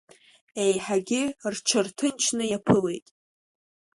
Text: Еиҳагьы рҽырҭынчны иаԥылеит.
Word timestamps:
Еиҳагьы 0.63 1.21
рҽырҭынчны 1.53 2.43
иаԥылеит. 2.47 3.07